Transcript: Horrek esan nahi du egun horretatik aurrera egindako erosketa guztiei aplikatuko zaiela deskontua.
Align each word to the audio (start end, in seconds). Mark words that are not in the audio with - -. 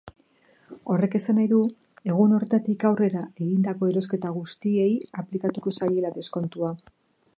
Horrek 0.93 1.17
esan 1.19 1.35
nahi 1.39 1.49
du 1.51 1.59
egun 2.13 2.33
horretatik 2.37 2.85
aurrera 2.91 3.21
egindako 3.45 3.93
erosketa 3.93 4.33
guztiei 4.39 4.89
aplikatuko 5.25 5.75
zaiela 5.83 6.13
deskontua. 6.21 6.73